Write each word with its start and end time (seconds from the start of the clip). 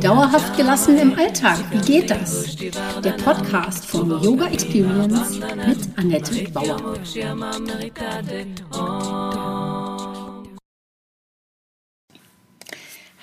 Dauerhaft 0.00 0.56
gelassen 0.56 0.96
im 0.96 1.12
Alltag, 1.12 1.58
wie 1.70 1.80
geht 1.80 2.10
das? 2.10 2.56
Der 2.56 3.12
Podcast 3.22 3.84
von 3.84 4.08
Yoga 4.22 4.46
Experience 4.46 5.38
mit 5.38 5.98
Annette 5.98 6.50
Bauer. 6.52 6.98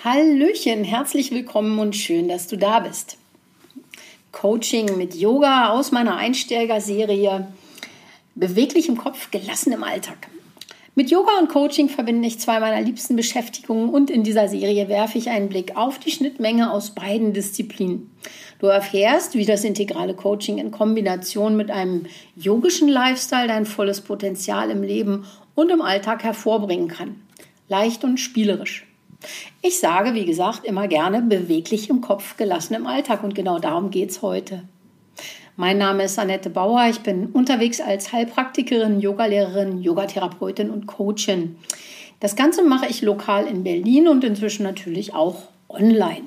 Hallöchen, 0.03 0.83
herzlich 0.83 1.31
willkommen 1.31 1.79
und 1.79 1.95
schön, 1.95 2.27
dass 2.27 2.45
du 2.45 2.57
da 2.57 2.81
bist. 2.81 3.17
Coaching 4.31 4.99
mit 4.99 5.15
Yoga 5.15 5.69
aus 5.69 5.91
meiner 5.91 6.17
Einsteigerserie 6.17 7.47
Beweglich 8.35 8.87
im 8.87 8.97
Kopf, 8.97 9.31
gelassen 9.31 9.71
im 9.71 9.83
Alltag. 9.83 10.27
Mit 10.97 11.11
Yoga 11.11 11.39
und 11.41 11.49
Coaching 11.49 11.89
verbinde 11.89 12.25
ich 12.25 12.39
zwei 12.39 12.61
meiner 12.61 12.79
liebsten 12.79 13.17
Beschäftigungen 13.17 13.89
und 13.89 14.09
in 14.09 14.23
dieser 14.23 14.47
Serie 14.47 14.87
werfe 14.87 15.17
ich 15.17 15.29
einen 15.29 15.49
Blick 15.49 15.75
auf 15.75 15.99
die 15.99 16.09
Schnittmenge 16.09 16.71
aus 16.71 16.91
beiden 16.91 17.33
Disziplinen. 17.33 18.09
Du 18.59 18.67
erfährst, 18.67 19.33
wie 19.33 19.43
das 19.43 19.65
integrale 19.65 20.13
Coaching 20.13 20.57
in 20.57 20.71
Kombination 20.71 21.57
mit 21.57 21.69
einem 21.69 22.05
yogischen 22.37 22.87
Lifestyle 22.87 23.49
dein 23.49 23.65
volles 23.65 23.99
Potenzial 23.99 24.69
im 24.69 24.83
Leben 24.83 25.25
und 25.53 25.69
im 25.69 25.81
Alltag 25.81 26.23
hervorbringen 26.23 26.87
kann. 26.87 27.19
Leicht 27.67 28.05
und 28.05 28.17
spielerisch. 28.17 28.87
Ich 29.61 29.79
sage, 29.79 30.13
wie 30.13 30.25
gesagt, 30.25 30.63
immer 30.63 30.87
gerne 30.87 31.21
beweglich 31.21 31.89
im 31.89 31.99
Kopf, 31.99 32.37
gelassen 32.37 32.73
im 32.73 32.87
Alltag 32.87 33.21
und 33.21 33.35
genau 33.35 33.59
darum 33.59 33.89
geht 33.89 34.11
es 34.11 34.21
heute. 34.21 34.63
Mein 35.57 35.77
Name 35.77 36.03
ist 36.03 36.19
Annette 36.19 36.49
Bauer. 36.49 36.87
Ich 36.89 36.99
bin 36.99 37.27
unterwegs 37.27 37.79
als 37.79 38.11
Heilpraktikerin, 38.11 38.99
Yogalehrerin, 38.99 39.81
Yogatherapeutin 39.81 40.69
und 40.69 40.85
Coachin. 40.85 41.55
Das 42.19 42.35
Ganze 42.35 42.61
mache 42.61 42.87
ich 42.87 43.01
lokal 43.01 43.47
in 43.47 43.63
Berlin 43.63 44.09
und 44.09 44.25
inzwischen 44.25 44.63
natürlich 44.63 45.13
auch 45.13 45.43
online. 45.69 46.23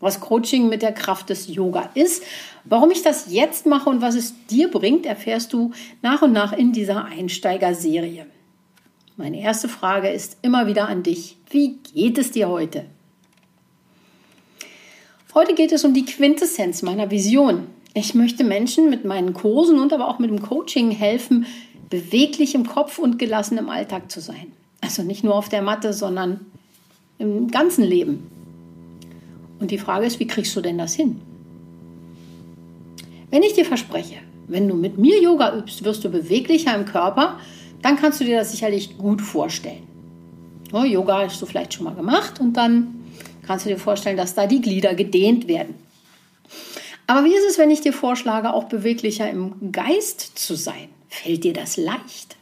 Was 0.00 0.20
Coaching 0.20 0.70
mit 0.70 0.80
der 0.80 0.92
Kraft 0.92 1.28
des 1.28 1.46
Yoga 1.54 1.90
ist, 1.92 2.22
warum 2.64 2.90
ich 2.90 3.02
das 3.02 3.30
jetzt 3.30 3.66
mache 3.66 3.90
und 3.90 4.00
was 4.00 4.14
es 4.14 4.34
dir 4.46 4.70
bringt, 4.70 5.04
erfährst 5.04 5.52
du 5.52 5.72
nach 6.00 6.22
und 6.22 6.32
nach 6.32 6.54
in 6.54 6.72
dieser 6.72 7.04
Einsteigerserie. 7.04 8.24
Meine 9.16 9.42
erste 9.42 9.68
Frage 9.68 10.08
ist 10.08 10.38
immer 10.40 10.66
wieder 10.66 10.88
an 10.88 11.02
dich. 11.02 11.36
Wie 11.50 11.76
geht 11.92 12.16
es 12.16 12.30
dir 12.30 12.48
heute? 12.48 12.86
Heute 15.34 15.54
geht 15.54 15.72
es 15.72 15.84
um 15.84 15.92
die 15.92 16.06
Quintessenz 16.06 16.80
meiner 16.80 17.10
Vision. 17.10 17.73
Ich 17.96 18.14
möchte 18.14 18.42
Menschen 18.42 18.90
mit 18.90 19.04
meinen 19.04 19.34
Kursen 19.34 19.78
und 19.78 19.92
aber 19.92 20.08
auch 20.08 20.18
mit 20.18 20.28
dem 20.28 20.42
Coaching 20.42 20.90
helfen, 20.90 21.46
beweglich 21.90 22.56
im 22.56 22.66
Kopf 22.66 22.98
und 22.98 23.20
gelassen 23.20 23.56
im 23.56 23.68
Alltag 23.68 24.10
zu 24.10 24.20
sein. 24.20 24.52
Also 24.80 25.04
nicht 25.04 25.22
nur 25.22 25.36
auf 25.36 25.48
der 25.48 25.62
Matte, 25.62 25.92
sondern 25.92 26.40
im 27.18 27.48
ganzen 27.52 27.84
Leben. 27.84 28.26
Und 29.60 29.70
die 29.70 29.78
Frage 29.78 30.06
ist, 30.06 30.18
wie 30.18 30.26
kriegst 30.26 30.56
du 30.56 30.60
denn 30.60 30.76
das 30.76 30.94
hin? 30.94 31.20
Wenn 33.30 33.44
ich 33.44 33.54
dir 33.54 33.64
verspreche, 33.64 34.16
wenn 34.48 34.68
du 34.68 34.74
mit 34.74 34.98
mir 34.98 35.22
Yoga 35.22 35.56
übst, 35.56 35.84
wirst 35.84 36.04
du 36.04 36.08
beweglicher 36.08 36.74
im 36.74 36.84
Körper, 36.84 37.38
dann 37.80 37.96
kannst 37.96 38.20
du 38.20 38.24
dir 38.24 38.38
das 38.38 38.50
sicherlich 38.50 38.98
gut 38.98 39.22
vorstellen. 39.22 39.84
Oh, 40.72 40.82
Yoga 40.82 41.20
hast 41.24 41.40
du 41.40 41.46
vielleicht 41.46 41.74
schon 41.74 41.84
mal 41.84 41.94
gemacht 41.94 42.40
und 42.40 42.54
dann 42.54 43.04
kannst 43.46 43.66
du 43.66 43.70
dir 43.70 43.78
vorstellen, 43.78 44.16
dass 44.16 44.34
da 44.34 44.48
die 44.48 44.60
Glieder 44.60 44.94
gedehnt 44.94 45.46
werden. 45.46 45.74
Aber 47.06 47.24
wie 47.24 47.34
ist 47.34 47.46
es, 47.48 47.58
wenn 47.58 47.70
ich 47.70 47.80
dir 47.80 47.92
vorschlage, 47.92 48.52
auch 48.52 48.64
beweglicher 48.64 49.28
im 49.28 49.72
Geist 49.72 50.38
zu 50.38 50.54
sein? 50.54 50.88
Fällt 51.08 51.44
dir 51.44 51.52
das 51.52 51.76
leicht? 51.76 52.36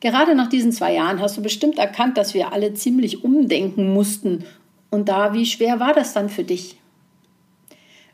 Gerade 0.00 0.34
nach 0.34 0.48
diesen 0.48 0.72
zwei 0.72 0.94
Jahren 0.94 1.20
hast 1.20 1.36
du 1.36 1.42
bestimmt 1.42 1.78
erkannt, 1.78 2.16
dass 2.16 2.34
wir 2.34 2.52
alle 2.52 2.74
ziemlich 2.74 3.24
umdenken 3.24 3.92
mussten. 3.92 4.44
Und 4.90 5.08
da, 5.08 5.34
wie 5.34 5.46
schwer 5.46 5.78
war 5.78 5.92
das 5.92 6.12
dann 6.12 6.28
für 6.28 6.44
dich? 6.44 6.76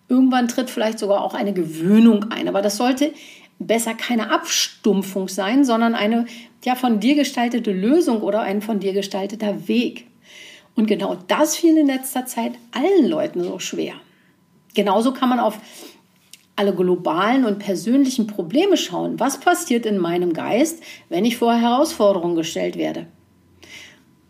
Irgendwann 0.09 0.48
tritt 0.48 0.70
vielleicht 0.70 0.98
sogar 0.98 1.23
auch 1.23 1.34
eine 1.34 1.53
Gewöhnung 1.53 2.30
ein, 2.30 2.48
aber 2.48 2.63
das 2.63 2.77
sollte 2.77 3.13
besser 3.58 3.95
keine 3.95 4.30
Abstumpfung 4.30 5.29
sein, 5.29 5.64
sondern 5.64 5.95
eine 5.95 6.27
ja 6.64 6.74
von 6.74 7.01
dir 7.01 7.14
gestaltete 7.14 7.73
Lösung 7.73 8.23
oder 8.23 8.41
ein 8.41 8.61
von 8.61 8.80
dir 8.80 8.92
gestalteter 8.92 9.68
Weg. 9.68 10.07
Und 10.74 10.86
genau 10.86 11.17
das 11.29 11.57
fiel 11.57 11.77
in 11.79 11.86
letzter 11.86 12.27
Zeit 12.27 12.53
allen 12.73 13.08
Leuten 13.08 13.42
so 13.42 13.58
schwer. 13.58 13.95
Genauso 14.77 15.13
kann 15.13 15.31
man 15.31 15.41
auf 15.41 15.59
alle 16.55 16.75
globalen 16.75 17.47
und 17.47 17.59
persönlichen 17.59 18.27
Probleme 18.27 18.77
schauen. 18.77 19.19
Was 19.19 19.41
passiert 19.41 19.87
in 19.87 19.97
meinem 19.97 20.35
Geist, 20.35 20.83
wenn 21.09 21.25
ich 21.25 21.39
vor 21.39 21.55
Herausforderungen 21.55 22.37
gestellt 22.37 22.77
werde? 22.77 23.07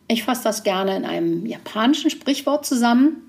Ich 0.06 0.23
fasse 0.23 0.45
das 0.45 0.62
gerne 0.62 0.97
in 0.97 1.05
einem 1.05 1.47
japanischen 1.47 2.11
Sprichwort 2.11 2.65
zusammen. 2.65 3.29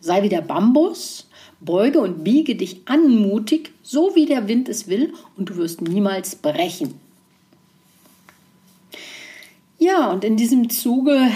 Sei 0.00 0.22
wie 0.22 0.28
der 0.28 0.42
Bambus, 0.42 1.30
beuge 1.60 2.00
und 2.00 2.22
biege 2.22 2.54
dich 2.54 2.82
anmutig, 2.84 3.72
so 3.82 4.14
wie 4.14 4.26
der 4.26 4.46
Wind 4.46 4.68
es 4.68 4.88
will, 4.88 5.14
und 5.38 5.48
du 5.48 5.56
wirst 5.56 5.80
niemals 5.80 6.36
brechen. 6.36 7.00
Ja, 9.78 10.10
und 10.10 10.22
in 10.22 10.36
diesem 10.36 10.68
Zuge 10.68 11.30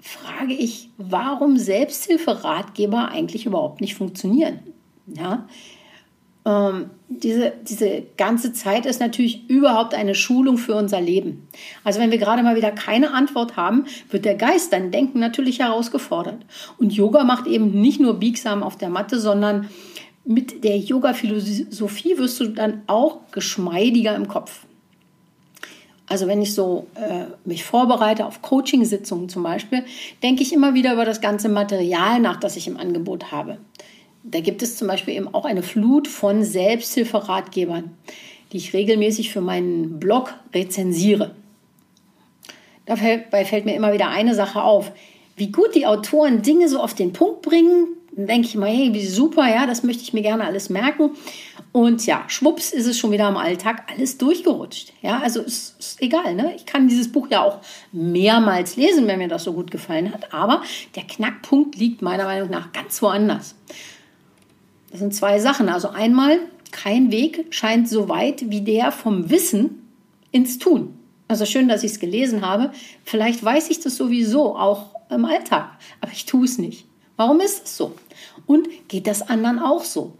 frage 0.00 0.54
ich, 0.54 0.88
warum 0.96 1.56
Selbsthilferatgeber 1.56 3.08
eigentlich 3.08 3.46
überhaupt 3.46 3.80
nicht 3.80 3.94
funktionieren. 3.94 4.60
Ja? 5.06 5.46
Ähm, 6.46 6.90
diese, 7.08 7.52
diese 7.68 8.04
ganze 8.16 8.52
Zeit 8.52 8.86
ist 8.86 9.00
natürlich 9.00 9.48
überhaupt 9.50 9.94
eine 9.94 10.14
Schulung 10.14 10.56
für 10.56 10.74
unser 10.74 11.00
Leben. 11.00 11.48
Also 11.84 12.00
wenn 12.00 12.10
wir 12.10 12.18
gerade 12.18 12.42
mal 12.42 12.56
wieder 12.56 12.70
keine 12.70 13.12
Antwort 13.12 13.56
haben, 13.56 13.84
wird 14.10 14.24
der 14.24 14.36
Geist, 14.36 14.72
dein 14.72 14.90
Denken 14.90 15.18
natürlich 15.18 15.58
herausgefordert. 15.58 16.46
Und 16.78 16.92
Yoga 16.92 17.24
macht 17.24 17.46
eben 17.46 17.80
nicht 17.80 18.00
nur 18.00 18.14
biegsam 18.14 18.62
auf 18.62 18.78
der 18.78 18.88
Matte, 18.88 19.20
sondern 19.20 19.68
mit 20.24 20.64
der 20.64 20.78
Yoga-Philosophie 20.78 22.16
wirst 22.16 22.40
du 22.40 22.46
dann 22.46 22.82
auch 22.86 23.18
geschmeidiger 23.32 24.14
im 24.14 24.28
Kopf. 24.28 24.64
Also 26.10 26.26
wenn 26.26 26.42
ich 26.42 26.54
so 26.54 26.88
äh, 26.96 27.26
mich 27.44 27.62
vorbereite 27.62 28.26
auf 28.26 28.42
Coaching-Sitzungen 28.42 29.28
zum 29.28 29.44
Beispiel, 29.44 29.84
denke 30.24 30.42
ich 30.42 30.52
immer 30.52 30.74
wieder 30.74 30.92
über 30.92 31.04
das 31.04 31.20
ganze 31.20 31.48
Material 31.48 32.18
nach, 32.18 32.40
das 32.40 32.56
ich 32.56 32.66
im 32.66 32.76
Angebot 32.76 33.30
habe. 33.30 33.58
Da 34.24 34.40
gibt 34.40 34.60
es 34.60 34.76
zum 34.76 34.88
Beispiel 34.88 35.14
eben 35.14 35.32
auch 35.32 35.44
eine 35.44 35.62
Flut 35.62 36.08
von 36.08 36.42
Selbsthilferatgebern, 36.42 37.92
die 38.50 38.56
ich 38.56 38.72
regelmäßig 38.72 39.32
für 39.32 39.40
meinen 39.40 40.00
Blog 40.00 40.34
rezensiere. 40.52 41.36
Dabei 42.86 43.44
fällt 43.44 43.64
mir 43.64 43.76
immer 43.76 43.92
wieder 43.92 44.08
eine 44.08 44.34
Sache 44.34 44.64
auf. 44.64 44.90
Wie 45.36 45.52
gut 45.52 45.76
die 45.76 45.86
Autoren 45.86 46.42
Dinge 46.42 46.68
so 46.68 46.80
auf 46.80 46.92
den 46.92 47.12
Punkt 47.12 47.42
bringen, 47.42 47.86
denke 48.26 48.48
ich 48.48 48.54
mal, 48.56 48.68
hey, 48.68 48.92
wie 48.92 49.06
super, 49.06 49.48
ja, 49.48 49.66
das 49.66 49.82
möchte 49.82 50.02
ich 50.02 50.12
mir 50.12 50.22
gerne 50.22 50.44
alles 50.44 50.70
merken. 50.70 51.10
Und 51.72 52.04
ja, 52.06 52.24
schwupps 52.26 52.72
ist 52.72 52.86
es 52.86 52.98
schon 52.98 53.12
wieder 53.12 53.28
im 53.28 53.36
Alltag 53.36 53.84
alles 53.92 54.18
durchgerutscht. 54.18 54.92
Ja, 55.02 55.20
also 55.20 55.40
ist, 55.40 55.78
ist 55.78 56.02
egal, 56.02 56.34
ne? 56.34 56.52
Ich 56.56 56.66
kann 56.66 56.88
dieses 56.88 57.12
Buch 57.12 57.28
ja 57.30 57.42
auch 57.42 57.60
mehrmals 57.92 58.76
lesen, 58.76 59.06
wenn 59.06 59.18
mir 59.18 59.28
das 59.28 59.44
so 59.44 59.52
gut 59.52 59.70
gefallen 59.70 60.12
hat. 60.12 60.34
Aber 60.34 60.62
der 60.96 61.04
Knackpunkt 61.04 61.76
liegt 61.76 62.02
meiner 62.02 62.24
Meinung 62.24 62.50
nach 62.50 62.72
ganz 62.72 63.00
woanders. 63.02 63.54
Das 64.90 64.98
sind 64.98 65.14
zwei 65.14 65.38
Sachen. 65.38 65.68
Also 65.68 65.90
einmal, 65.90 66.40
kein 66.72 67.12
Weg 67.12 67.46
scheint 67.50 67.88
so 67.88 68.08
weit 68.08 68.50
wie 68.50 68.62
der 68.62 68.90
vom 68.90 69.30
Wissen 69.30 69.86
ins 70.32 70.58
Tun. 70.58 70.94
Also 71.28 71.44
schön, 71.44 71.68
dass 71.68 71.84
ich 71.84 71.92
es 71.92 72.00
gelesen 72.00 72.44
habe. 72.44 72.72
Vielleicht 73.04 73.44
weiß 73.44 73.70
ich 73.70 73.78
das 73.78 73.96
sowieso 73.96 74.56
auch 74.56 74.96
im 75.10 75.24
Alltag, 75.24 75.78
aber 76.00 76.10
ich 76.10 76.26
tue 76.26 76.44
es 76.44 76.58
nicht. 76.58 76.86
Warum 77.20 77.40
ist 77.40 77.66
es 77.66 77.76
so? 77.76 77.96
Und 78.46 78.66
geht 78.88 79.06
das 79.06 79.20
anderen 79.20 79.58
auch 79.58 79.84
so? 79.84 80.14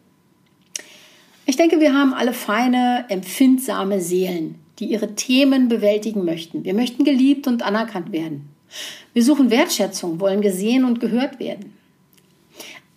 Ich 1.47 1.57
denke, 1.57 1.81
wir 1.81 1.95
haben 1.95 2.13
alle 2.13 2.35
feine, 2.35 3.07
empfindsame 3.09 4.03
Seelen, 4.03 4.57
die 4.79 4.85
ihre 4.85 5.15
Themen 5.15 5.71
bewältigen 5.71 6.27
möchten. 6.27 6.63
Wir 6.63 6.75
möchten 6.75 7.05
geliebt 7.05 7.47
und 7.47 7.63
anerkannt 7.63 8.13
werden. 8.13 8.51
Wir 9.15 9.25
suchen 9.25 9.51
Wertschätzung, 9.51 10.21
wollen 10.21 10.43
gesehen 10.43 10.85
und 10.85 11.01
gehört 11.01 11.41
werden. 11.41 11.73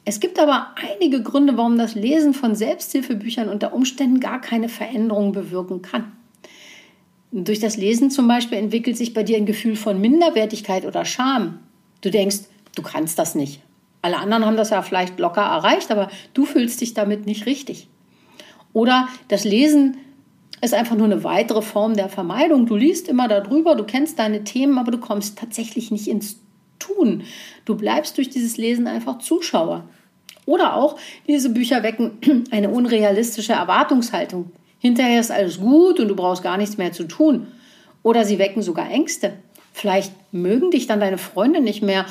Es 0.04 0.20
gibt 0.20 0.38
aber 0.38 0.76
einige 0.76 1.24
Gründe, 1.24 1.56
warum 1.56 1.78
das 1.78 1.96
Lesen 1.96 2.34
von 2.34 2.56
Selbsthilfebüchern 2.56 3.48
unter 3.48 3.74
Umständen 3.74 4.20
gar 4.20 4.42
keine 4.42 4.68
Veränderung 4.68 5.32
bewirken 5.32 5.82
kann. 5.82 6.12
Durch 7.32 7.62
das 7.62 7.78
Lesen 7.78 8.12
zum 8.12 8.28
Beispiel 8.28 8.58
entwickelt 8.58 8.98
sich 8.98 9.14
bei 9.14 9.24
dir 9.24 9.38
ein 9.38 9.46
Gefühl 9.46 9.78
von 9.78 10.02
Minderwertigkeit 10.02 10.84
oder 10.84 11.06
Scham. 11.06 11.60
Du 12.02 12.12
denkst, 12.12 12.40
du 12.76 12.82
kannst 12.82 13.18
das 13.18 13.34
nicht. 13.34 13.62
Alle 14.04 14.18
anderen 14.18 14.46
haben 14.46 14.58
das 14.58 14.70
ja 14.70 14.82
vielleicht 14.82 15.18
locker 15.18 15.42
erreicht, 15.42 15.90
aber 15.90 16.10
du 16.34 16.46
fühlst 16.46 16.82
dich 16.82 16.94
damit 16.94 17.26
nicht 17.26 17.46
richtig. 17.46 17.88
Oder 18.74 19.08
das 19.30 19.46
Lesen 19.46 19.98
ist 20.62 20.74
einfach 20.74 20.98
nur 20.98 21.06
eine 21.06 21.24
weitere 21.24 21.62
Form 21.62 21.96
der 21.96 22.10
Vermeidung. 22.10 22.66
Du 22.66 22.76
liest 22.76 23.08
immer 23.08 23.30
darüber, 23.30 23.76
du 23.76 23.86
kennst 23.86 24.20
deine 24.20 24.44
Themen, 24.44 24.78
aber 24.78 24.92
du 24.92 24.98
kommst 24.98 25.40
tatsächlich 25.40 25.90
nicht 25.90 26.10
ins 26.10 26.42
Tun. 26.80 27.24
Du 27.64 27.76
bleibst 27.76 28.18
durch 28.18 28.30
dieses 28.30 28.58
Lesen 28.58 28.88
einfach 28.88 29.20
Zuschauer. 29.20 29.86
Oder 30.46 30.76
auch, 30.76 30.98
diese 31.26 31.50
Bücher 31.50 31.82
wecken 31.82 32.44
eine 32.52 32.70
unrealistische 32.70 33.54
Erwartungshaltung. 33.54 34.52
Hinterher 34.80 35.22
ist 35.22 35.32
alles 35.32 35.62
gut 35.62 36.02
und 36.02 36.10
du 36.10 36.16
brauchst 36.16 36.44
gar 36.44 36.58
nichts 36.58 36.78
mehr 36.78 36.92
zu 36.92 37.06
tun. 37.06 37.48
Oder 38.02 38.26
sie 38.26 38.38
wecken 38.38 38.62
sogar 38.62 38.92
Ängste. 38.92 39.32
Vielleicht 39.72 40.12
mögen 40.34 40.72
dich 40.72 40.88
dann 40.88 41.00
deine 41.00 41.18
Freunde 41.18 41.62
nicht 41.62 41.82
mehr, 41.82 42.06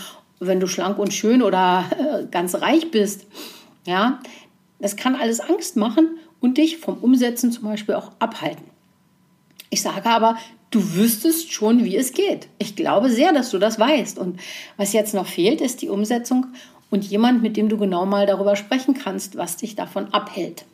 wenn 0.47 0.61
du 0.61 0.67
schlank 0.67 0.99
und 0.99 1.13
schön 1.13 1.43
oder 1.43 1.85
äh, 1.99 2.27
ganz 2.31 2.55
reich 2.55 2.91
bist. 2.91 3.27
Ja, 3.87 4.21
das 4.79 4.97
kann 4.97 5.17
alles 5.17 5.41
Angst 5.41 5.77
machen 5.77 6.19
und 6.41 6.59
dich 6.59 6.79
vom 6.79 6.99
Umsetzen 6.99 7.53
zum 7.53 7.65
Beispiel 7.65 7.95
auch 7.95 8.13
abhalten. 8.19 8.65
Ich 9.71 9.83
sage 9.83 10.11
aber, 10.11 10.37
du 10.71 10.95
wüsstest 10.95 11.53
schon, 11.53 11.85
wie 11.85 11.97
es 11.97 12.13
geht. 12.13 12.49
Ich 12.59 12.77
glaube 12.77 13.11
sehr, 13.11 13.33
dass 13.33 13.51
du 13.51 13.59
das 13.59 13.79
weißt. 13.79 14.19
Und 14.19 14.41
was 14.77 14.93
jetzt 14.93 15.15
noch 15.15 15.27
fehlt, 15.27 15.61
ist 15.61 15.83
die 15.83 15.89
Umsetzung 15.89 16.47
und 16.91 17.05
jemand, 17.05 17.43
mit 17.43 17.57
dem 17.57 17.69
du 17.69 17.79
genau 17.79 18.05
mal 18.05 18.27
darüber 18.27 18.57
sprechen 18.57 18.95
kannst, 18.95 19.37
was 19.37 19.57
dich 19.57 19.77
davon 19.77 20.13
abhält. 20.13 20.65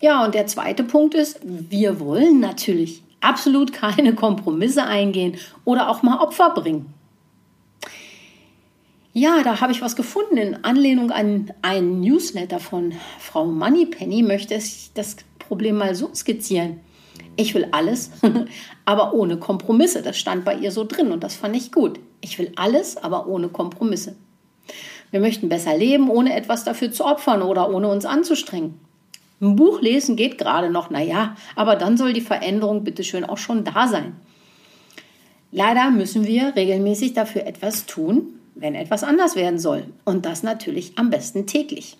Ja, 0.00 0.24
und 0.24 0.34
der 0.34 0.46
zweite 0.46 0.84
Punkt 0.84 1.14
ist, 1.14 1.40
wir 1.42 2.00
wollen 2.00 2.40
natürlich 2.40 3.02
absolut 3.20 3.72
keine 3.72 4.14
Kompromisse 4.14 4.84
eingehen 4.84 5.36
oder 5.64 5.88
auch 5.88 6.02
mal 6.02 6.18
Opfer 6.18 6.50
bringen. 6.50 6.92
Ja, 9.16 9.44
da 9.44 9.60
habe 9.60 9.70
ich 9.70 9.80
was 9.80 9.94
gefunden. 9.94 10.38
In 10.38 10.64
Anlehnung 10.64 11.12
an 11.12 11.52
einen 11.62 12.00
Newsletter 12.00 12.58
von 12.58 12.94
Frau 13.20 13.44
Moneypenny 13.44 14.24
möchte 14.24 14.54
ich 14.54 14.90
das 14.92 15.18
Problem 15.38 15.76
mal 15.76 15.94
so 15.94 16.12
skizzieren. 16.12 16.80
Ich 17.36 17.54
will 17.54 17.68
alles, 17.70 18.10
aber 18.84 19.14
ohne 19.14 19.36
Kompromisse. 19.36 20.02
Das 20.02 20.18
stand 20.18 20.44
bei 20.44 20.56
ihr 20.56 20.72
so 20.72 20.82
drin 20.82 21.12
und 21.12 21.22
das 21.22 21.36
fand 21.36 21.54
ich 21.54 21.70
gut. 21.70 22.00
Ich 22.22 22.40
will 22.40 22.50
alles, 22.56 22.96
aber 22.96 23.28
ohne 23.28 23.46
Kompromisse. 23.46 24.16
Wir 25.12 25.20
möchten 25.20 25.48
besser 25.48 25.78
leben, 25.78 26.10
ohne 26.10 26.34
etwas 26.34 26.64
dafür 26.64 26.90
zu 26.90 27.04
opfern 27.04 27.42
oder 27.42 27.72
ohne 27.72 27.86
uns 27.86 28.06
anzustrengen. 28.06 28.80
Ein 29.40 29.54
Buch 29.54 29.80
lesen 29.80 30.16
geht 30.16 30.38
gerade 30.38 30.70
noch, 30.70 30.90
naja, 30.90 31.36
aber 31.54 31.76
dann 31.76 31.96
soll 31.96 32.14
die 32.14 32.20
Veränderung 32.20 32.82
bitteschön 32.82 33.24
auch 33.24 33.38
schon 33.38 33.62
da 33.62 33.86
sein. 33.86 34.16
Leider 35.52 35.92
müssen 35.92 36.26
wir 36.26 36.56
regelmäßig 36.56 37.12
dafür 37.12 37.46
etwas 37.46 37.86
tun, 37.86 38.40
wenn 38.54 38.74
etwas 38.74 39.02
anders 39.02 39.36
werden 39.36 39.58
soll. 39.58 39.84
Und 40.04 40.26
das 40.26 40.42
natürlich 40.42 40.98
am 40.98 41.10
besten 41.10 41.46
täglich. 41.46 41.96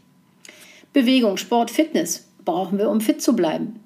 Bewegung, 0.93 1.37
Sport, 1.37 1.71
Fitness 1.71 2.29
brauchen 2.45 2.79
wir, 2.79 2.91
um 2.91 3.01
fit 3.01 3.21
zu 3.21 3.35
bleiben. 3.35 3.81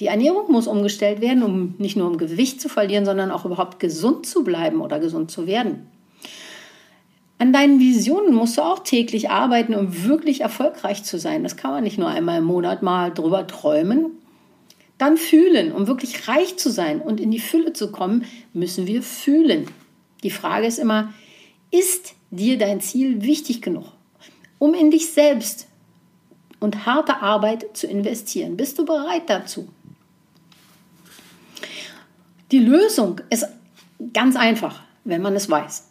Die 0.00 0.06
Ernährung 0.06 0.50
muss 0.50 0.66
umgestellt 0.66 1.20
werden, 1.20 1.42
um 1.42 1.74
nicht 1.78 1.96
nur 1.96 2.08
um 2.08 2.18
Gewicht 2.18 2.60
zu 2.60 2.68
verlieren, 2.68 3.04
sondern 3.04 3.30
auch 3.30 3.44
überhaupt 3.44 3.78
gesund 3.78 4.26
zu 4.26 4.42
bleiben 4.42 4.80
oder 4.80 4.98
gesund 4.98 5.30
zu 5.30 5.46
werden. 5.46 5.86
An 7.38 7.52
deinen 7.52 7.78
Visionen 7.78 8.34
musst 8.34 8.56
du 8.56 8.62
auch 8.62 8.80
täglich 8.80 9.30
arbeiten, 9.30 9.74
um 9.74 10.04
wirklich 10.04 10.40
erfolgreich 10.40 11.04
zu 11.04 11.18
sein. 11.18 11.42
Das 11.42 11.56
kann 11.56 11.72
man 11.72 11.84
nicht 11.84 11.98
nur 11.98 12.08
einmal 12.08 12.38
im 12.38 12.44
Monat 12.44 12.82
mal 12.82 13.12
drüber 13.12 13.46
träumen. 13.46 14.12
Dann 14.98 15.16
fühlen, 15.16 15.72
um 15.72 15.86
wirklich 15.86 16.28
reich 16.28 16.56
zu 16.56 16.70
sein 16.70 17.00
und 17.00 17.20
in 17.20 17.30
die 17.30 17.40
Fülle 17.40 17.72
zu 17.72 17.90
kommen, 17.90 18.24
müssen 18.52 18.86
wir 18.86 19.02
fühlen. 19.02 19.66
Die 20.22 20.30
Frage 20.30 20.66
ist 20.66 20.78
immer, 20.78 21.12
ist 21.74 22.14
dir 22.30 22.56
dein 22.56 22.80
Ziel 22.80 23.22
wichtig 23.22 23.60
genug, 23.60 23.86
um 24.60 24.74
in 24.74 24.92
dich 24.92 25.12
selbst 25.12 25.66
und 26.60 26.86
harte 26.86 27.20
Arbeit 27.20 27.76
zu 27.76 27.88
investieren? 27.88 28.56
Bist 28.56 28.78
du 28.78 28.84
bereit 28.84 29.28
dazu? 29.28 29.68
Die 32.52 32.60
Lösung 32.60 33.20
ist 33.28 33.46
ganz 34.12 34.36
einfach, 34.36 34.82
wenn 35.02 35.20
man 35.20 35.34
es 35.34 35.50
weiß. 35.50 35.88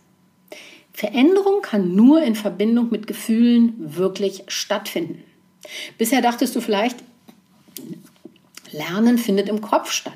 Veränderung 0.94 1.62
kann 1.62 1.96
nur 1.96 2.24
in 2.24 2.36
Verbindung 2.36 2.90
mit 2.90 3.06
Gefühlen 3.06 3.74
wirklich 3.78 4.44
stattfinden. 4.48 5.24
Bisher 5.98 6.22
dachtest 6.22 6.56
du 6.56 6.62
vielleicht, 6.62 6.98
Lernen 8.72 9.18
findet 9.18 9.50
im 9.50 9.60
Kopf 9.60 9.92
statt. 9.92 10.14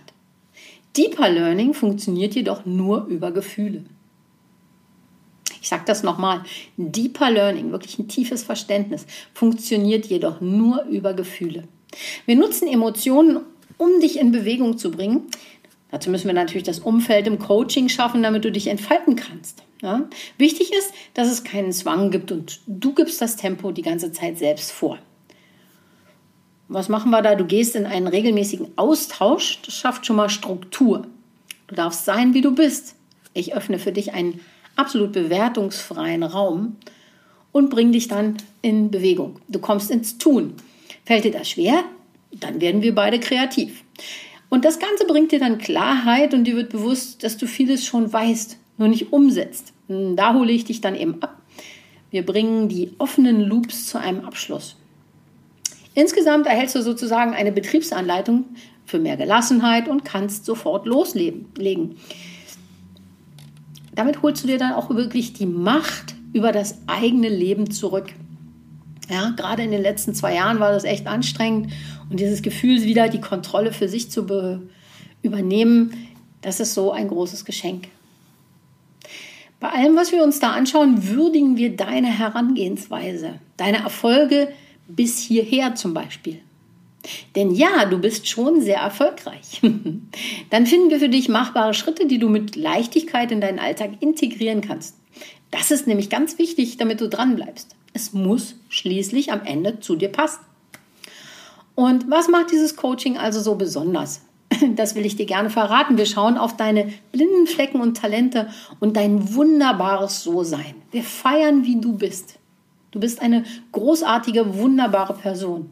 Deeper 0.95 1.29
Learning 1.29 1.73
funktioniert 1.73 2.35
jedoch 2.35 2.65
nur 2.65 3.05
über 3.05 3.31
Gefühle. 3.31 3.83
Ich 5.67 5.69
sage 5.69 5.83
das 5.85 6.01
nochmal, 6.01 6.43
Deeper 6.77 7.29
Learning, 7.29 7.73
wirklich 7.73 7.99
ein 7.99 8.07
tiefes 8.07 8.41
Verständnis, 8.41 9.05
funktioniert 9.33 10.05
jedoch 10.05 10.39
nur 10.39 10.83
über 10.83 11.13
Gefühle. 11.13 11.65
Wir 12.25 12.37
nutzen 12.37 12.69
Emotionen, 12.69 13.41
um 13.75 13.99
dich 13.99 14.17
in 14.17 14.31
Bewegung 14.31 14.77
zu 14.77 14.91
bringen. 14.91 15.23
Dazu 15.91 16.09
müssen 16.09 16.27
wir 16.27 16.33
natürlich 16.33 16.63
das 16.63 16.79
Umfeld 16.79 17.27
im 17.27 17.37
Coaching 17.37 17.89
schaffen, 17.89 18.23
damit 18.23 18.45
du 18.45 18.51
dich 18.53 18.67
entfalten 18.67 19.17
kannst. 19.17 19.63
Ja? 19.81 20.07
Wichtig 20.37 20.71
ist, 20.71 20.93
dass 21.15 21.27
es 21.27 21.43
keinen 21.43 21.73
Zwang 21.73 22.11
gibt 22.11 22.31
und 22.31 22.61
du 22.65 22.93
gibst 22.93 23.19
das 23.19 23.35
Tempo 23.35 23.73
die 23.73 23.81
ganze 23.81 24.13
Zeit 24.13 24.37
selbst 24.37 24.71
vor. 24.71 24.97
Was 26.69 26.87
machen 26.87 27.11
wir 27.11 27.21
da? 27.21 27.35
Du 27.35 27.43
gehst 27.43 27.75
in 27.75 27.85
einen 27.85 28.07
regelmäßigen 28.07 28.69
Austausch. 28.77 29.59
Das 29.65 29.73
schafft 29.73 30.05
schon 30.05 30.15
mal 30.15 30.29
Struktur. 30.29 31.07
Du 31.67 31.75
darfst 31.75 32.05
sein, 32.05 32.33
wie 32.33 32.41
du 32.41 32.55
bist. 32.55 32.95
Ich 33.33 33.53
öffne 33.53 33.79
für 33.79 33.91
dich 33.91 34.13
einen 34.13 34.39
absolut 34.77 35.11
bewertungsfreien 35.11 36.23
Raum 36.23 36.77
und 37.51 37.69
bring 37.69 37.91
dich 37.91 38.07
dann 38.07 38.37
in 38.61 38.91
Bewegung. 38.91 39.39
Du 39.47 39.59
kommst 39.59 39.91
ins 39.91 40.17
Tun. 40.17 40.53
Fällt 41.05 41.23
dir 41.23 41.31
das 41.31 41.49
schwer? 41.49 41.83
Dann 42.31 42.61
werden 42.61 42.81
wir 42.81 42.93
beide 42.93 43.19
kreativ. 43.19 43.83
Und 44.49 44.63
das 44.63 44.79
Ganze 44.79 45.05
bringt 45.05 45.31
dir 45.31 45.39
dann 45.39 45.57
Klarheit 45.57 46.33
und 46.33 46.45
dir 46.45 46.55
wird 46.55 46.69
bewusst, 46.69 47.23
dass 47.23 47.37
du 47.37 47.47
vieles 47.47 47.85
schon 47.85 48.11
weißt, 48.11 48.57
nur 48.77 48.87
nicht 48.87 49.11
umsetzt. 49.11 49.73
Hm, 49.87 50.15
da 50.15 50.33
hole 50.33 50.51
ich 50.51 50.65
dich 50.65 50.81
dann 50.81 50.95
eben 50.95 51.21
ab. 51.21 51.41
Wir 52.11 52.25
bringen 52.25 52.69
die 52.69 52.91
offenen 52.97 53.41
Loops 53.41 53.87
zu 53.87 53.99
einem 53.99 54.23
Abschluss. 54.23 54.77
Insgesamt 55.93 56.45
erhältst 56.45 56.75
du 56.75 56.81
sozusagen 56.81 57.33
eine 57.33 57.51
Betriebsanleitung 57.51 58.45
für 58.85 58.99
mehr 58.99 59.17
Gelassenheit 59.17 59.89
und 59.89 60.05
kannst 60.05 60.45
sofort 60.45 60.85
loslegen. 60.85 61.47
Damit 63.97 64.21
holst 64.21 64.43
du 64.43 64.47
dir 64.47 64.59
dann 64.59 64.73
auch 64.73 64.91
wirklich 64.91 65.33
die 65.33 65.47
Macht 65.47 66.13
über 66.31 66.51
das 66.51 66.77
eigene 66.85 67.29
Leben 67.29 67.71
zurück. 67.71 68.13
Ja, 69.09 69.31
gerade 69.31 69.63
in 69.63 69.71
den 69.71 69.81
letzten 69.81 70.13
zwei 70.13 70.35
Jahren 70.35 70.59
war 70.59 70.71
das 70.71 70.83
echt 70.83 71.07
anstrengend 71.07 71.73
und 72.07 72.19
dieses 72.19 72.43
Gefühl, 72.43 72.83
wieder 72.83 73.09
die 73.09 73.21
Kontrolle 73.21 73.73
für 73.73 73.89
sich 73.89 74.11
zu 74.11 74.61
übernehmen, 75.23 75.93
das 76.41 76.59
ist 76.59 76.75
so 76.75 76.91
ein 76.91 77.07
großes 77.07 77.43
Geschenk. 77.43 77.87
Bei 79.59 79.69
allem, 79.69 79.95
was 79.95 80.11
wir 80.11 80.21
uns 80.21 80.39
da 80.39 80.51
anschauen, 80.51 81.07
würdigen 81.07 81.57
wir 81.57 81.75
deine 81.75 82.15
Herangehensweise, 82.15 83.39
deine 83.57 83.77
Erfolge 83.77 84.49
bis 84.87 85.17
hierher 85.17 85.73
zum 85.73 85.95
Beispiel. 85.95 86.39
Denn 87.35 87.51
ja, 87.51 87.85
du 87.85 87.99
bist 87.99 88.27
schon 88.27 88.61
sehr 88.61 88.79
erfolgreich. 88.79 89.61
Dann 90.49 90.65
finden 90.65 90.89
wir 90.89 90.99
für 90.99 91.09
dich 91.09 91.29
machbare 91.29 91.73
Schritte, 91.73 92.07
die 92.07 92.19
du 92.19 92.29
mit 92.29 92.55
Leichtigkeit 92.55 93.31
in 93.31 93.41
deinen 93.41 93.59
Alltag 93.59 93.91
integrieren 93.99 94.61
kannst. 94.61 94.95
Das 95.51 95.71
ist 95.71 95.87
nämlich 95.87 96.09
ganz 96.09 96.37
wichtig, 96.37 96.77
damit 96.77 96.99
du 96.99 97.07
dran 97.07 97.35
bleibst. 97.35 97.75
Es 97.93 98.13
muss 98.13 98.55
schließlich 98.69 99.31
am 99.31 99.43
Ende 99.45 99.79
zu 99.79 99.95
dir 99.95 100.09
passen. 100.09 100.41
Und 101.75 102.09
was 102.09 102.27
macht 102.27 102.51
dieses 102.51 102.75
Coaching 102.75 103.17
also 103.17 103.41
so 103.41 103.55
besonders? 103.55 104.21
Das 104.75 104.95
will 104.95 105.05
ich 105.05 105.15
dir 105.15 105.25
gerne 105.25 105.49
verraten. 105.49 105.97
Wir 105.97 106.05
schauen 106.05 106.37
auf 106.37 106.57
deine 106.57 106.91
blinden 107.11 107.47
Flecken 107.47 107.79
und 107.79 107.97
Talente 107.97 108.49
und 108.79 108.97
dein 108.97 109.35
wunderbares 109.35 110.23
So-Sein. 110.23 110.73
Wir 110.91 111.03
feiern, 111.03 111.63
wie 111.63 111.79
du 111.79 111.93
bist. 111.93 112.39
Du 112.91 112.99
bist 112.99 113.21
eine 113.21 113.43
großartige, 113.71 114.57
wunderbare 114.57 115.13
Person. 115.13 115.69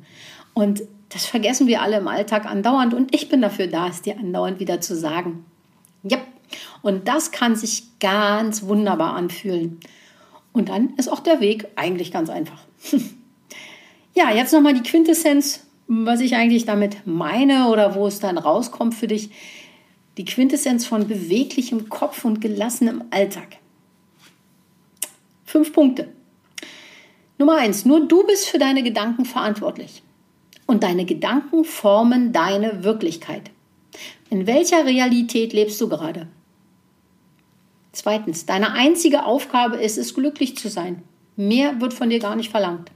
Und 0.53 0.83
das 1.15 1.25
vergessen 1.25 1.67
wir 1.67 1.81
alle 1.81 1.97
im 1.97 2.07
Alltag 2.07 2.45
andauernd. 2.45 2.93
Und 2.93 3.15
ich 3.15 3.29
bin 3.29 3.41
dafür 3.41 3.67
da, 3.67 3.87
es 3.87 4.01
dir 4.01 4.17
andauernd 4.17 4.59
wieder 4.59 4.81
zu 4.81 4.95
sagen. 4.95 5.45
Ja, 6.03 6.17
und 6.81 7.07
das 7.07 7.31
kann 7.31 7.55
sich 7.55 7.83
ganz 7.99 8.63
wunderbar 8.63 9.15
anfühlen. 9.15 9.79
Und 10.53 10.69
dann 10.69 10.93
ist 10.97 11.11
auch 11.11 11.19
der 11.21 11.39
Weg 11.39 11.67
eigentlich 11.75 12.11
ganz 12.11 12.29
einfach. 12.29 12.59
ja, 14.13 14.31
jetzt 14.31 14.53
nochmal 14.53 14.73
die 14.73 14.83
Quintessenz 14.83 15.65
was 15.87 16.19
ich 16.19 16.35
eigentlich 16.35 16.65
damit 16.65 17.05
meine 17.05 17.67
oder 17.69 17.95
wo 17.95 18.07
es 18.07 18.19
dann 18.19 18.37
rauskommt 18.37 18.95
für 18.95 19.07
dich, 19.07 19.29
die 20.17 20.25
Quintessenz 20.25 20.85
von 20.85 21.07
beweglichem 21.07 21.89
Kopf 21.89 22.25
und 22.25 22.41
gelassenem 22.41 23.03
Alltag. 23.11 23.57
Fünf 25.45 25.73
Punkte. 25.73 26.09
Nummer 27.37 27.57
eins, 27.57 27.85
nur 27.85 28.07
du 28.07 28.25
bist 28.25 28.47
für 28.47 28.57
deine 28.57 28.81
Gedanken 28.81 29.25
verantwortlich. 29.25 30.01
Und 30.65 30.83
deine 30.83 31.05
Gedanken 31.05 31.63
formen 31.63 32.33
deine 32.33 32.83
Wirklichkeit. 32.83 33.51
In 34.29 34.47
welcher 34.47 34.85
Realität 34.85 35.53
lebst 35.53 35.79
du 35.79 35.87
gerade? 35.87 36.27
Zweitens, 37.91 38.45
deine 38.45 38.73
einzige 38.73 39.25
Aufgabe 39.25 39.77
ist 39.77 39.97
es, 39.97 40.13
glücklich 40.13 40.57
zu 40.57 40.67
sein. 40.67 41.03
Mehr 41.37 41.79
wird 41.81 41.93
von 41.93 42.09
dir 42.09 42.19
gar 42.19 42.35
nicht 42.35 42.51
verlangt. 42.51 42.91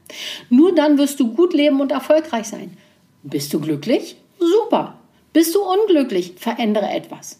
Nur 0.49 0.73
dann 0.73 0.97
wirst 0.97 1.19
du 1.19 1.33
gut 1.33 1.53
leben 1.53 1.79
und 1.79 1.91
erfolgreich 1.91 2.47
sein. 2.47 2.77
Bist 3.23 3.53
du 3.53 3.59
glücklich? 3.59 4.17
Super. 4.39 4.99
Bist 5.31 5.53
du 5.55 5.61
unglücklich? 5.61 6.33
Verändere 6.37 6.89
etwas. 6.89 7.39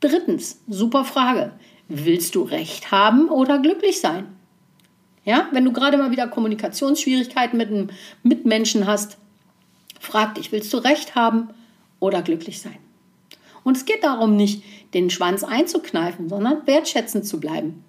Drittens, 0.00 0.60
super 0.68 1.04
Frage. 1.04 1.52
Willst 1.88 2.34
du 2.34 2.42
Recht 2.42 2.90
haben 2.90 3.28
oder 3.28 3.58
glücklich 3.58 4.00
sein? 4.00 4.26
Ja, 5.24 5.48
wenn 5.52 5.64
du 5.64 5.72
gerade 5.72 5.96
mal 5.98 6.10
wieder 6.10 6.26
Kommunikationsschwierigkeiten 6.26 7.56
mit 7.56 7.68
einem 7.68 7.90
Mitmenschen 8.22 8.86
hast, 8.86 9.18
frag 10.00 10.34
dich, 10.34 10.50
willst 10.50 10.72
du 10.72 10.78
Recht 10.78 11.14
haben 11.14 11.50
oder 12.00 12.22
glücklich 12.22 12.60
sein? 12.60 12.78
Und 13.64 13.76
es 13.76 13.84
geht 13.84 14.02
darum, 14.02 14.36
nicht 14.36 14.64
den 14.94 15.10
Schwanz 15.10 15.44
einzukneifen, 15.44 16.28
sondern 16.28 16.66
wertschätzend 16.66 17.26
zu 17.26 17.38
bleiben. 17.38 17.84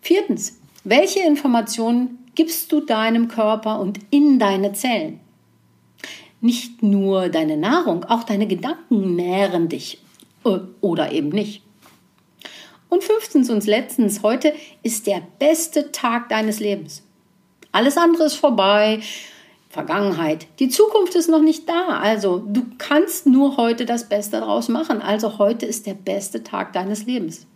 Viertens, 0.00 0.60
welche 0.84 1.20
Informationen 1.20 2.18
gibst 2.36 2.70
du 2.70 2.80
deinem 2.80 3.26
Körper 3.26 3.80
und 3.80 3.98
in 4.10 4.38
deine 4.38 4.72
Zellen? 4.72 5.18
Nicht 6.40 6.82
nur 6.82 7.28
deine 7.28 7.56
Nahrung, 7.56 8.04
auch 8.04 8.22
deine 8.22 8.46
Gedanken 8.46 9.16
nähren 9.16 9.68
dich 9.68 10.00
äh, 10.44 10.58
oder 10.80 11.10
eben 11.10 11.30
nicht. 11.30 11.65
Und 12.96 13.04
fünftens 13.04 13.50
und 13.50 13.66
letztens, 13.66 14.22
heute 14.22 14.54
ist 14.82 15.06
der 15.06 15.20
beste 15.38 15.92
Tag 15.92 16.30
deines 16.30 16.60
Lebens. 16.60 17.02
Alles 17.70 17.98
andere 17.98 18.24
ist 18.24 18.36
vorbei, 18.36 19.00
Vergangenheit. 19.68 20.46
Die 20.60 20.70
Zukunft 20.70 21.14
ist 21.14 21.28
noch 21.28 21.42
nicht 21.42 21.68
da. 21.68 21.88
Also 21.98 22.38
du 22.38 22.64
kannst 22.78 23.26
nur 23.26 23.58
heute 23.58 23.84
das 23.84 24.08
Beste 24.08 24.40
daraus 24.40 24.70
machen. 24.70 25.02
Also 25.02 25.36
heute 25.36 25.66
ist 25.66 25.86
der 25.86 25.92
beste 25.92 26.42
Tag 26.42 26.72
deines 26.72 27.04
Lebens. 27.04 27.46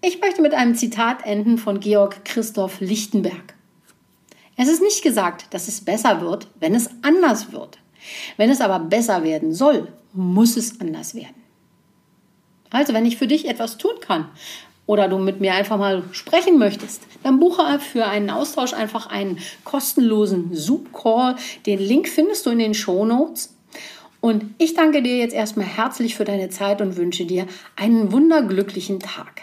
Ich 0.00 0.22
möchte 0.22 0.40
mit 0.40 0.54
einem 0.54 0.74
Zitat 0.74 1.26
enden 1.26 1.58
von 1.58 1.80
Georg 1.80 2.24
Christoph 2.24 2.80
Lichtenberg. 2.80 3.52
Es 4.56 4.68
ist 4.68 4.80
nicht 4.80 5.02
gesagt, 5.02 5.52
dass 5.52 5.68
es 5.68 5.84
besser 5.84 6.22
wird, 6.22 6.48
wenn 6.60 6.74
es 6.74 6.88
anders 7.02 7.52
wird. 7.52 7.78
Wenn 8.38 8.48
es 8.48 8.62
aber 8.62 8.78
besser 8.78 9.22
werden 9.22 9.52
soll, 9.52 9.88
muss 10.14 10.56
es 10.56 10.80
anders 10.80 11.14
werden. 11.14 11.37
Also, 12.70 12.92
wenn 12.92 13.06
ich 13.06 13.16
für 13.16 13.26
dich 13.26 13.48
etwas 13.48 13.78
tun 13.78 13.94
kann 14.00 14.28
oder 14.86 15.08
du 15.08 15.18
mit 15.18 15.40
mir 15.40 15.54
einfach 15.54 15.76
mal 15.76 16.02
sprechen 16.12 16.58
möchtest, 16.58 17.06
dann 17.22 17.38
buche 17.38 17.78
für 17.78 18.06
einen 18.06 18.30
Austausch 18.30 18.72
einfach 18.72 19.06
einen 19.06 19.38
kostenlosen 19.64 20.54
Zoom-Call. 20.54 21.36
Den 21.66 21.78
Link 21.78 22.08
findest 22.08 22.46
du 22.46 22.50
in 22.50 22.58
den 22.58 22.74
Show 22.74 23.04
Notes. 23.04 23.54
Und 24.20 24.54
ich 24.58 24.74
danke 24.74 25.02
dir 25.02 25.16
jetzt 25.16 25.34
erstmal 25.34 25.66
herzlich 25.66 26.16
für 26.16 26.24
deine 26.24 26.48
Zeit 26.48 26.80
und 26.80 26.96
wünsche 26.96 27.24
dir 27.24 27.46
einen 27.76 28.10
wunderglücklichen 28.12 28.98
Tag. 28.98 29.42